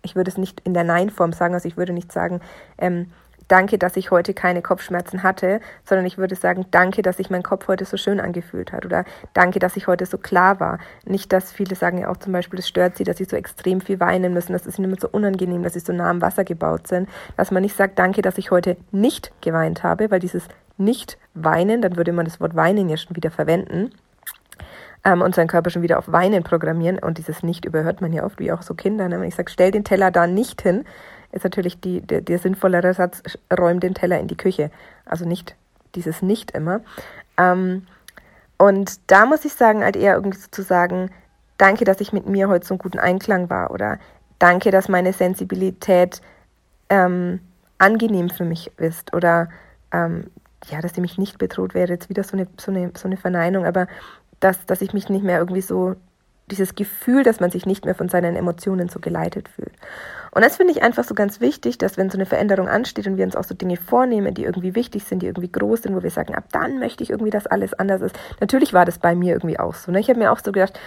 ich 0.00 0.16
würde 0.16 0.30
es 0.30 0.38
nicht 0.38 0.60
in 0.60 0.72
der 0.72 0.84
Nein-Form 0.84 1.34
sagen, 1.34 1.52
also 1.52 1.68
ich 1.68 1.76
würde 1.76 1.92
nicht 1.92 2.12
sagen, 2.12 2.40
ähm, 2.78 3.12
danke, 3.48 3.78
dass 3.78 3.96
ich 3.96 4.10
heute 4.10 4.34
keine 4.34 4.62
Kopfschmerzen 4.62 5.22
hatte, 5.22 5.60
sondern 5.84 6.06
ich 6.06 6.18
würde 6.18 6.34
sagen, 6.34 6.66
danke, 6.70 7.02
dass 7.02 7.18
sich 7.18 7.30
mein 7.30 7.42
Kopf 7.42 7.68
heute 7.68 7.84
so 7.84 7.96
schön 7.96 8.20
angefühlt 8.20 8.72
hat 8.72 8.84
oder 8.84 9.04
danke, 9.34 9.58
dass 9.58 9.76
ich 9.76 9.86
heute 9.86 10.06
so 10.06 10.18
klar 10.18 10.60
war. 10.60 10.78
Nicht, 11.04 11.32
dass 11.32 11.52
viele 11.52 11.74
sagen 11.74 11.98
ja 11.98 12.08
auch 12.08 12.16
zum 12.16 12.32
Beispiel, 12.32 12.58
es 12.58 12.68
stört 12.68 12.96
sie, 12.96 13.04
dass 13.04 13.18
sie 13.18 13.24
so 13.24 13.36
extrem 13.36 13.80
viel 13.80 14.00
weinen 14.00 14.32
müssen, 14.32 14.52
das 14.52 14.66
ist 14.66 14.78
ihnen 14.78 14.90
immer 14.90 15.00
so 15.00 15.08
unangenehm, 15.08 15.62
dass 15.62 15.74
sie 15.74 15.80
so 15.80 15.92
nah 15.92 16.10
am 16.10 16.20
Wasser 16.20 16.44
gebaut 16.44 16.88
sind, 16.88 17.08
dass 17.36 17.50
man 17.50 17.62
nicht 17.62 17.76
sagt, 17.76 17.98
danke, 17.98 18.22
dass 18.22 18.38
ich 18.38 18.50
heute 18.50 18.76
nicht 18.90 19.32
geweint 19.40 19.82
habe, 19.82 20.10
weil 20.10 20.20
dieses 20.20 20.48
nicht 20.78 21.18
weinen, 21.34 21.82
dann 21.82 21.96
würde 21.96 22.12
man 22.12 22.24
das 22.24 22.40
Wort 22.40 22.54
weinen 22.54 22.88
ja 22.88 22.96
schon 22.96 23.16
wieder 23.16 23.30
verwenden 23.30 23.90
ähm, 25.04 25.22
und 25.22 25.34
seinen 25.34 25.48
Körper 25.48 25.70
schon 25.70 25.82
wieder 25.82 25.98
auf 25.98 26.10
Weinen 26.12 26.42
programmieren. 26.42 26.98
Und 26.98 27.18
dieses 27.18 27.42
Nicht 27.42 27.64
überhört 27.64 28.00
man 28.00 28.12
ja 28.12 28.24
oft, 28.24 28.38
wie 28.40 28.52
auch 28.52 28.62
so 28.62 28.74
Kinder. 28.74 29.08
Ne? 29.08 29.20
Wenn 29.20 29.28
ich 29.28 29.34
sage, 29.34 29.50
stell 29.50 29.70
den 29.70 29.84
Teller 29.84 30.10
da 30.10 30.26
nicht 30.26 30.60
hin, 30.62 30.84
ist 31.36 31.44
natürlich 31.44 31.80
die, 31.80 32.00
der, 32.00 32.20
der 32.20 32.38
sinnvollere 32.38 32.92
Satz, 32.94 33.22
räum 33.56 33.80
den 33.80 33.94
Teller 33.94 34.18
in 34.18 34.28
die 34.28 34.36
Küche. 34.36 34.70
Also 35.04 35.26
nicht 35.26 35.54
dieses 35.94 36.22
Nicht 36.22 36.50
immer. 36.52 36.80
Ähm, 37.38 37.86
und 38.58 38.98
da 39.10 39.26
muss 39.26 39.44
ich 39.44 39.52
sagen, 39.52 39.84
halt 39.84 39.96
eher 39.96 40.14
irgendwie 40.14 40.38
so 40.38 40.48
zu 40.50 40.62
sagen, 40.62 41.10
danke, 41.58 41.84
dass 41.84 42.00
ich 42.00 42.12
mit 42.12 42.26
mir 42.26 42.48
heute 42.48 42.66
so 42.66 42.74
einen 42.74 42.78
guten 42.78 42.98
Einklang 42.98 43.50
war 43.50 43.70
oder 43.70 43.98
danke, 44.38 44.70
dass 44.70 44.88
meine 44.88 45.12
Sensibilität 45.12 46.20
ähm, 46.88 47.40
angenehm 47.78 48.30
für 48.30 48.44
mich 48.44 48.70
ist 48.78 49.14
oder 49.14 49.48
ähm, 49.92 50.30
ja, 50.66 50.80
dass 50.80 50.94
sie 50.94 51.00
mich 51.00 51.18
nicht 51.18 51.38
bedroht 51.38 51.74
wäre, 51.74 51.92
jetzt 51.92 52.08
wieder 52.08 52.24
so 52.24 52.36
eine, 52.36 52.46
so 52.56 52.70
eine, 52.70 52.90
so 52.96 53.06
eine 53.06 53.16
Verneinung, 53.16 53.66
aber 53.66 53.86
dass, 54.40 54.66
dass 54.66 54.80
ich 54.80 54.92
mich 54.92 55.08
nicht 55.08 55.24
mehr 55.24 55.38
irgendwie 55.38 55.60
so, 55.60 55.96
dieses 56.50 56.74
Gefühl, 56.74 57.22
dass 57.22 57.40
man 57.40 57.50
sich 57.50 57.66
nicht 57.66 57.84
mehr 57.84 57.94
von 57.94 58.08
seinen 58.08 58.36
Emotionen 58.36 58.88
so 58.88 59.00
geleitet 59.00 59.48
fühlt. 59.48 59.72
Und 60.30 60.44
das 60.44 60.56
finde 60.56 60.72
ich 60.72 60.82
einfach 60.82 61.04
so 61.04 61.14
ganz 61.14 61.40
wichtig, 61.40 61.78
dass 61.78 61.96
wenn 61.96 62.10
so 62.10 62.18
eine 62.18 62.26
Veränderung 62.26 62.68
ansteht 62.68 63.06
und 63.06 63.16
wir 63.16 63.24
uns 63.24 63.36
auch 63.36 63.44
so 63.44 63.54
Dinge 63.54 63.76
vornehmen, 63.76 64.34
die 64.34 64.44
irgendwie 64.44 64.74
wichtig 64.74 65.04
sind, 65.04 65.22
die 65.22 65.26
irgendwie 65.26 65.50
groß 65.50 65.82
sind, 65.82 65.96
wo 65.96 66.02
wir 66.02 66.10
sagen, 66.10 66.34
ab 66.34 66.44
dann 66.52 66.78
möchte 66.78 67.02
ich 67.02 67.10
irgendwie, 67.10 67.30
dass 67.30 67.46
alles 67.46 67.74
anders 67.74 68.02
ist. 68.02 68.16
Natürlich 68.40 68.72
war 68.72 68.84
das 68.84 68.98
bei 68.98 69.14
mir 69.14 69.32
irgendwie 69.34 69.58
auch 69.58 69.74
so. 69.74 69.90
Ne? 69.90 69.98
Ich 69.98 70.08
habe 70.08 70.18
mir 70.18 70.30
auch 70.30 70.38
so 70.38 70.52
gedacht, 70.52 70.78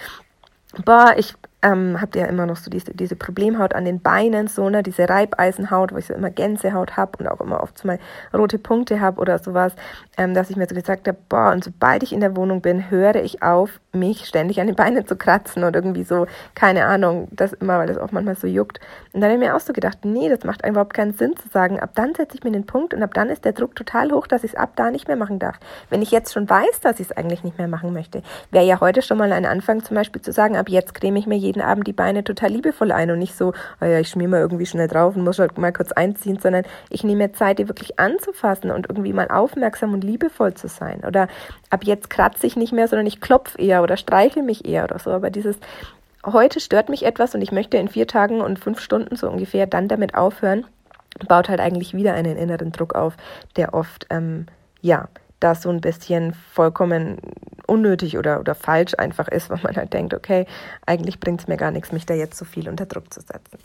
boah, 0.84 1.14
ich 1.16 1.34
ähm, 1.62 2.00
habt 2.00 2.16
ihr 2.16 2.22
ja 2.22 2.28
immer 2.28 2.46
noch 2.46 2.56
so 2.56 2.70
diese, 2.70 2.94
diese 2.94 3.16
Problemhaut 3.16 3.74
an 3.74 3.84
den 3.84 4.00
Beinen, 4.00 4.46
so, 4.46 4.68
ne, 4.70 4.82
diese 4.82 5.08
Reibeisenhaut, 5.08 5.92
wo 5.92 5.98
ich 5.98 6.06
so 6.06 6.14
immer 6.14 6.30
Gänsehaut 6.30 6.96
habe 6.96 7.18
und 7.18 7.28
auch 7.28 7.40
immer 7.40 7.62
oft 7.62 7.84
mal 7.84 7.98
rote 8.32 8.58
Punkte 8.58 9.00
habe 9.00 9.20
oder 9.20 9.38
sowas, 9.38 9.74
ähm, 10.16 10.34
dass 10.34 10.50
ich 10.50 10.56
mir 10.56 10.66
so 10.68 10.74
gesagt 10.74 11.06
habe, 11.08 11.18
boah, 11.28 11.52
und 11.52 11.64
sobald 11.64 12.02
ich 12.02 12.12
in 12.12 12.20
der 12.20 12.36
Wohnung 12.36 12.60
bin, 12.60 12.90
höre 12.90 13.16
ich 13.16 13.42
auf, 13.42 13.80
mich 13.92 14.26
ständig 14.26 14.60
an 14.60 14.68
den 14.68 14.76
Beinen 14.76 15.06
zu 15.06 15.16
kratzen 15.16 15.64
und 15.64 15.74
irgendwie 15.74 16.04
so, 16.04 16.26
keine 16.54 16.86
Ahnung, 16.86 17.28
das 17.32 17.52
immer, 17.54 17.78
weil 17.78 17.88
das 17.88 17.98
auch 17.98 18.12
manchmal 18.12 18.36
so 18.36 18.46
juckt. 18.46 18.80
Und 19.12 19.20
dann 19.20 19.30
habe 19.30 19.42
ich 19.42 19.48
mir 19.48 19.56
auch 19.56 19.60
so 19.60 19.72
gedacht, 19.72 20.04
nee, 20.04 20.28
das 20.28 20.44
macht 20.44 20.64
überhaupt 20.66 20.94
keinen 20.94 21.14
Sinn 21.14 21.34
zu 21.36 21.48
sagen, 21.48 21.80
ab 21.80 21.90
dann 21.94 22.14
setze 22.14 22.36
ich 22.36 22.44
mir 22.44 22.52
den 22.52 22.66
Punkt 22.66 22.94
und 22.94 23.02
ab 23.02 23.14
dann 23.14 23.28
ist 23.28 23.44
der 23.44 23.52
Druck 23.52 23.74
total 23.74 24.12
hoch, 24.12 24.26
dass 24.26 24.44
ich 24.44 24.52
es 24.52 24.56
ab 24.56 24.72
da 24.76 24.90
nicht 24.90 25.08
mehr 25.08 25.16
machen 25.16 25.38
darf. 25.38 25.58
Wenn 25.88 26.02
ich 26.02 26.10
jetzt 26.10 26.32
schon 26.32 26.48
weiß, 26.48 26.80
dass 26.82 27.00
ich 27.00 27.10
es 27.10 27.16
eigentlich 27.16 27.42
nicht 27.42 27.58
mehr 27.58 27.68
machen 27.68 27.92
möchte, 27.92 28.22
wäre 28.50 28.64
ja 28.64 28.80
heute 28.80 29.02
schon 29.02 29.18
mal 29.18 29.32
ein 29.32 29.46
Anfang 29.46 29.82
zum 29.82 29.96
Beispiel 29.96 30.22
zu 30.22 30.32
sagen, 30.32 30.56
ab 30.56 30.68
jetzt 30.68 30.94
creme 30.94 31.16
ich 31.16 31.26
mir 31.26 31.36
jeden 31.36 31.49
Abend 31.58 31.86
die 31.86 31.92
Beine 31.92 32.24
total 32.24 32.50
liebevoll 32.50 32.92
ein 32.92 33.10
und 33.10 33.18
nicht 33.18 33.36
so, 33.36 33.52
oh 33.80 33.84
ja, 33.84 33.98
ich 33.98 34.08
schmier 34.08 34.28
mal 34.28 34.40
irgendwie 34.40 34.66
schnell 34.66 34.88
drauf 34.88 35.16
und 35.16 35.24
muss 35.24 35.38
halt 35.38 35.58
mal 35.58 35.72
kurz 35.72 35.92
einziehen, 35.92 36.38
sondern 36.38 36.64
ich 36.88 37.04
nehme 37.04 37.24
mir 37.24 37.32
Zeit, 37.32 37.58
die 37.58 37.68
wirklich 37.68 37.98
anzufassen 37.98 38.70
und 38.70 38.88
irgendwie 38.88 39.12
mal 39.12 39.28
aufmerksam 39.28 39.92
und 39.92 40.04
liebevoll 40.04 40.54
zu 40.54 40.68
sein. 40.68 41.02
Oder 41.06 41.28
ab 41.70 41.84
jetzt 41.84 42.10
kratze 42.10 42.46
ich 42.46 42.56
nicht 42.56 42.72
mehr, 42.72 42.88
sondern 42.88 43.06
ich 43.06 43.20
klopfe 43.20 43.58
eher 43.58 43.82
oder 43.82 43.96
streiche 43.96 44.42
mich 44.42 44.64
eher 44.66 44.84
oder 44.84 44.98
so. 44.98 45.10
Aber 45.10 45.30
dieses 45.30 45.56
heute 46.24 46.60
stört 46.60 46.88
mich 46.88 47.04
etwas 47.04 47.34
und 47.34 47.42
ich 47.42 47.52
möchte 47.52 47.76
in 47.76 47.88
vier 47.88 48.06
Tagen 48.06 48.40
und 48.40 48.58
fünf 48.58 48.80
Stunden 48.80 49.16
so 49.16 49.28
ungefähr 49.28 49.66
dann 49.66 49.88
damit 49.88 50.14
aufhören, 50.14 50.66
baut 51.28 51.48
halt 51.48 51.60
eigentlich 51.60 51.94
wieder 51.94 52.14
einen 52.14 52.36
inneren 52.36 52.72
Druck 52.72 52.94
auf, 52.94 53.16
der 53.56 53.74
oft, 53.74 54.06
ähm, 54.10 54.46
ja, 54.80 55.08
da 55.40 55.54
so 55.54 55.70
ein 55.70 55.80
bisschen 55.80 56.34
vollkommen 56.52 57.18
unnötig 57.70 58.18
oder, 58.18 58.40
oder 58.40 58.54
falsch 58.54 58.94
einfach 58.98 59.28
ist, 59.28 59.48
weil 59.50 59.60
man 59.62 59.76
halt 59.76 59.92
denkt, 59.92 60.14
okay, 60.14 60.46
eigentlich 60.86 61.20
bringt 61.20 61.40
es 61.40 61.48
mir 61.48 61.56
gar 61.56 61.70
nichts, 61.70 61.92
mich 61.92 62.06
da 62.06 62.14
jetzt 62.14 62.36
so 62.36 62.44
viel 62.44 62.68
unter 62.68 62.86
Druck 62.86 63.12
zu 63.12 63.20
setzen. 63.20 63.58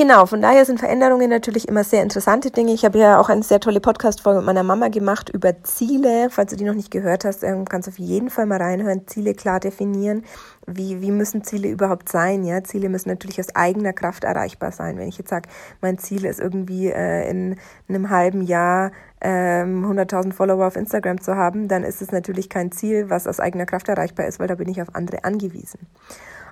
Genau, 0.00 0.24
von 0.24 0.40
daher 0.40 0.64
sind 0.64 0.78
Veränderungen 0.80 1.28
natürlich 1.28 1.68
immer 1.68 1.84
sehr 1.84 2.02
interessante 2.02 2.50
Dinge. 2.50 2.72
Ich 2.72 2.86
habe 2.86 2.98
ja 2.98 3.20
auch 3.20 3.28
eine 3.28 3.42
sehr 3.42 3.60
tolle 3.60 3.80
Podcast-Folge 3.80 4.38
mit 4.38 4.46
meiner 4.46 4.62
Mama 4.62 4.88
gemacht 4.88 5.28
über 5.28 5.62
Ziele. 5.62 6.30
Falls 6.30 6.52
du 6.52 6.56
die 6.56 6.64
noch 6.64 6.72
nicht 6.72 6.90
gehört 6.90 7.26
hast, 7.26 7.42
ähm, 7.44 7.66
kannst 7.66 7.86
du 7.86 7.90
auf 7.90 7.98
jeden 7.98 8.30
Fall 8.30 8.46
mal 8.46 8.62
reinhören. 8.62 9.06
Ziele 9.06 9.34
klar 9.34 9.60
definieren. 9.60 10.24
Wie, 10.66 11.02
wie 11.02 11.10
müssen 11.10 11.44
Ziele 11.44 11.68
überhaupt 11.68 12.08
sein? 12.08 12.44
Ja, 12.44 12.64
Ziele 12.64 12.88
müssen 12.88 13.10
natürlich 13.10 13.38
aus 13.40 13.54
eigener 13.54 13.92
Kraft 13.92 14.24
erreichbar 14.24 14.72
sein. 14.72 14.96
Wenn 14.96 15.06
ich 15.06 15.18
jetzt 15.18 15.28
sage, 15.28 15.50
mein 15.82 15.98
Ziel 15.98 16.24
ist 16.24 16.40
irgendwie 16.40 16.86
äh, 16.88 17.28
in 17.28 17.56
einem 17.90 18.08
halben 18.08 18.40
Jahr 18.40 18.92
ähm, 19.20 19.84
100.000 19.84 20.32
Follower 20.32 20.66
auf 20.66 20.76
Instagram 20.76 21.20
zu 21.20 21.36
haben, 21.36 21.68
dann 21.68 21.84
ist 21.84 22.00
es 22.00 22.10
natürlich 22.10 22.48
kein 22.48 22.72
Ziel, 22.72 23.10
was 23.10 23.26
aus 23.26 23.38
eigener 23.38 23.66
Kraft 23.66 23.90
erreichbar 23.90 24.24
ist, 24.24 24.40
weil 24.40 24.48
da 24.48 24.54
bin 24.54 24.70
ich 24.70 24.80
auf 24.80 24.94
andere 24.94 25.24
angewiesen. 25.24 25.80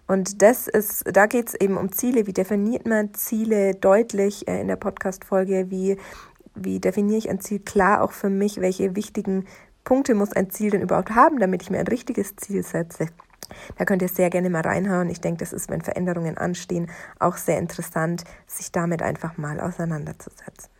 Und 0.08 0.40
das 0.40 0.68
ist, 0.68 1.04
da 1.12 1.26
geht 1.26 1.48
es 1.48 1.54
eben 1.54 1.76
um 1.76 1.92
Ziele. 1.92 2.26
Wie 2.26 2.32
definiert 2.32 2.86
man 2.86 3.12
Ziele 3.12 3.74
deutlich 3.74 4.48
äh, 4.48 4.60
in 4.60 4.66
der 4.66 4.76
Podcast-Folge? 4.76 5.70
Wie, 5.70 5.98
wie 6.54 6.80
definiere 6.80 7.18
ich 7.18 7.30
ein 7.30 7.40
Ziel 7.40 7.60
klar 7.60 8.02
auch 8.02 8.12
für 8.12 8.30
mich? 8.30 8.60
Welche 8.60 8.96
wichtigen 8.96 9.44
Punkte 9.84 10.14
muss 10.14 10.32
ein 10.32 10.50
Ziel 10.50 10.70
denn 10.70 10.80
überhaupt 10.82 11.10
haben, 11.10 11.38
damit 11.38 11.62
ich 11.62 11.70
mir 11.70 11.78
ein 11.78 11.86
richtiges 11.86 12.36
Ziel 12.36 12.62
setze? 12.62 13.08
Da 13.76 13.84
könnt 13.84 14.00
ihr 14.00 14.08
sehr 14.08 14.30
gerne 14.30 14.50
mal 14.50 14.62
reinhauen. 14.62 15.10
Ich 15.10 15.20
denke, 15.20 15.40
das 15.40 15.52
ist, 15.52 15.68
wenn 15.70 15.82
Veränderungen 15.82 16.38
anstehen, 16.38 16.90
auch 17.18 17.36
sehr 17.36 17.58
interessant, 17.58 18.24
sich 18.46 18.72
damit 18.72 19.02
einfach 19.02 19.36
mal 19.36 19.60
auseinanderzusetzen. 19.60 20.70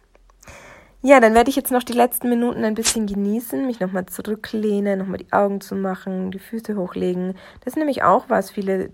Ja, 1.01 1.21
dann 1.21 1.35
werde 1.35 1.49
ich 1.49 1.57
jetzt 1.57 1.71
noch 1.71 1.85
die 1.85 1.93
letzten 1.93 2.29
Minuten 2.29 2.65
ein 2.65 2.75
bisschen 2.75 3.07
genießen, 3.07 3.67
mich 3.67 3.79
nochmal 3.79 4.07
zurücklehnen, 4.07 4.99
nochmal 4.99 5.19
die 5.19 5.33
Augen 5.33 5.61
zu 5.61 5.77
machen, 5.77 6.33
die 6.33 6.41
Füße 6.41 6.77
hochlegen. 6.77 7.35
Das 7.61 7.75
ist 7.75 7.77
nämlich 7.77 8.03
auch 8.03 8.25
was. 8.29 8.51
Viele 8.51 8.91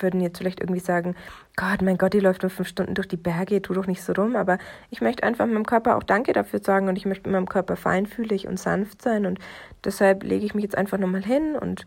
würden 0.00 0.20
jetzt 0.20 0.38
vielleicht 0.38 0.60
irgendwie 0.60 0.80
sagen, 0.80 1.14
Gott, 1.56 1.82
mein 1.82 1.98
Gott, 1.98 2.12
die 2.12 2.20
läuft 2.20 2.42
nur 2.42 2.50
fünf 2.50 2.68
Stunden 2.68 2.94
durch 2.94 3.08
die 3.08 3.16
Berge, 3.16 3.62
tu 3.62 3.74
doch 3.74 3.86
nicht 3.86 4.02
so 4.02 4.12
rum. 4.12 4.36
Aber 4.36 4.58
ich 4.90 5.00
möchte 5.00 5.22
einfach 5.22 5.46
meinem 5.46 5.66
Körper 5.66 5.96
auch 5.96 6.02
Danke 6.02 6.32
dafür 6.32 6.60
sagen 6.60 6.88
und 6.88 6.96
ich 6.96 7.06
möchte 7.06 7.28
mit 7.28 7.32
meinem 7.32 7.48
Körper 7.48 7.76
feinfühlig 7.76 8.46
und 8.46 8.58
sanft 8.58 9.02
sein. 9.02 9.26
Und 9.26 9.38
deshalb 9.84 10.22
lege 10.22 10.44
ich 10.44 10.54
mich 10.54 10.64
jetzt 10.64 10.78
einfach 10.78 10.98
nochmal 10.98 11.22
hin 11.22 11.56
und 11.56 11.86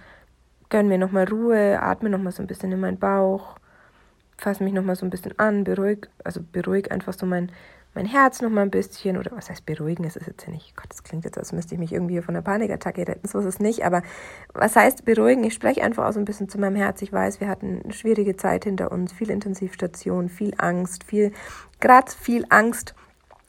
gönne 0.70 0.90
mir 0.90 0.98
nochmal 0.98 1.28
Ruhe, 1.28 1.82
atme 1.82 2.10
nochmal 2.10 2.32
so 2.32 2.44
ein 2.44 2.48
bisschen 2.48 2.72
in 2.72 2.80
meinen 2.80 3.00
Bauch, 3.00 3.56
fasse 4.38 4.64
mich 4.64 4.74
nochmal 4.74 4.96
so 4.96 5.06
ein 5.06 5.10
bisschen 5.10 5.38
an, 5.40 5.64
beruhig, 5.64 6.08
also 6.24 6.42
beruhig 6.52 6.92
einfach 6.92 7.14
so 7.14 7.26
mein, 7.26 7.52
mein 7.96 8.06
Herz 8.06 8.42
noch 8.42 8.50
mal 8.50 8.62
ein 8.62 8.72
bisschen, 8.72 9.18
oder 9.18 9.32
was 9.34 9.50
heißt 9.50 9.66
beruhigen, 9.66 10.04
es 10.04 10.16
ist 10.16 10.28
jetzt 10.28 10.46
ja 10.46 10.52
nicht, 10.52 10.76
Gott, 10.76 10.88
das 10.90 11.04
klingt 11.04 11.24
jetzt, 11.24 11.38
als 11.38 11.54
müsste 11.54 11.76
ich 11.76 11.80
mich 11.80 11.94
irgendwie 11.94 12.22
von 12.22 12.36
einer 12.36 12.44
Panikattacke 12.44 13.08
retten, 13.08 13.28
so 13.28 13.40
ist 13.40 13.46
es 13.46 13.60
nicht, 13.60 13.86
aber 13.86 14.04
was 14.54 14.76
heißt 14.76 15.06
beruhigen? 15.06 15.44
Ich 15.46 15.54
spreche 15.54 15.82
einfach 15.82 16.06
auch 16.06 16.14
so 16.14 16.20
ein 16.20 16.26
bisschen 16.26 16.50
zu 16.50 16.60
meinem 16.60 16.76
Herz. 16.76 17.02
Ich 17.02 17.12
weiß, 17.12 17.40
wir 17.40 17.48
hatten 17.48 17.82
eine 17.84 17.94
schwierige 17.94 18.36
Zeit 18.36 18.66
hinter 18.66 18.92
uns, 18.92 19.14
viel 19.14 19.30
Intensivstation, 19.30 20.30
viel 20.30 20.54
Angst, 20.58 21.06
viel, 21.06 21.32
gerade 21.80 22.12
viel 22.12 22.46
Angst 22.50 22.94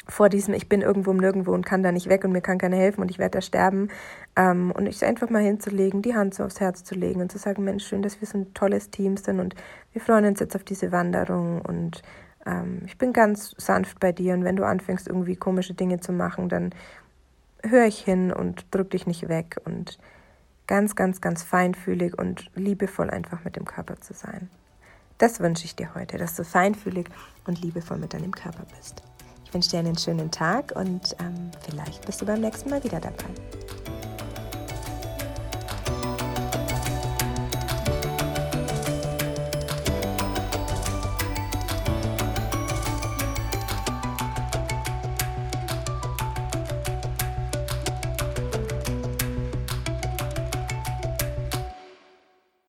vor 0.08 0.28
diesem, 0.28 0.54
ich 0.54 0.68
bin 0.68 0.82
irgendwo 0.82 1.12
Nirgendwo 1.12 1.52
und 1.52 1.66
kann 1.66 1.82
da 1.82 1.90
nicht 1.90 2.08
weg 2.08 2.24
und 2.24 2.30
mir 2.30 2.40
kann 2.40 2.58
keiner 2.58 2.76
helfen 2.76 3.00
und 3.00 3.10
ich 3.10 3.18
werde 3.18 3.38
da 3.38 3.40
sterben. 3.40 3.88
Ähm, 4.36 4.70
und 4.70 4.86
ich 4.86 5.04
einfach 5.04 5.30
mal 5.30 5.42
hinzulegen, 5.42 6.02
die 6.02 6.14
Hand 6.14 6.34
so 6.34 6.44
aufs 6.44 6.60
Herz 6.60 6.84
zu 6.84 6.94
legen 6.94 7.20
und 7.20 7.32
zu 7.32 7.38
sagen, 7.38 7.64
Mensch, 7.64 7.84
schön, 7.84 8.02
dass 8.02 8.20
wir 8.20 8.28
so 8.28 8.38
ein 8.38 8.54
tolles 8.54 8.90
Team 8.90 9.16
sind 9.16 9.40
und 9.40 9.56
wir 9.92 10.00
freuen 10.00 10.26
uns 10.26 10.38
jetzt 10.38 10.54
auf 10.54 10.62
diese 10.62 10.92
Wanderung 10.92 11.60
und 11.62 12.02
ähm, 12.46 12.82
ich 12.86 12.96
bin 12.96 13.12
ganz 13.12 13.54
sanft 13.58 14.00
bei 14.00 14.12
dir 14.12 14.34
und 14.34 14.44
wenn 14.44 14.56
du 14.56 14.64
anfängst, 14.64 15.08
irgendwie 15.08 15.36
komische 15.36 15.74
Dinge 15.74 16.00
zu 16.00 16.12
machen, 16.12 16.48
dann 16.48 16.70
höre 17.62 17.86
ich 17.86 17.98
hin 17.98 18.32
und 18.32 18.66
drück 18.70 18.90
dich 18.90 19.06
nicht 19.06 19.28
weg 19.28 19.56
und 19.64 19.98
ganz, 20.66 20.94
ganz, 20.96 21.20
ganz 21.20 21.42
feinfühlig 21.42 22.18
und 22.18 22.50
liebevoll 22.54 23.10
einfach 23.10 23.44
mit 23.44 23.56
dem 23.56 23.64
Körper 23.64 24.00
zu 24.00 24.14
sein. 24.14 24.50
Das 25.18 25.40
wünsche 25.40 25.64
ich 25.64 25.76
dir 25.76 25.94
heute, 25.94 26.18
dass 26.18 26.36
du 26.36 26.44
feinfühlig 26.44 27.08
und 27.46 27.62
liebevoll 27.62 27.98
mit 27.98 28.12
deinem 28.12 28.32
Körper 28.32 28.64
bist. 28.76 29.02
Ich 29.44 29.54
wünsche 29.54 29.70
dir 29.70 29.78
einen 29.78 29.96
schönen 29.96 30.30
Tag 30.30 30.72
und 30.74 31.16
ähm, 31.20 31.50
vielleicht 31.64 32.04
bist 32.04 32.20
du 32.20 32.26
beim 32.26 32.40
nächsten 32.40 32.68
Mal 32.68 32.82
wieder 32.84 33.00
dabei. 33.00 33.65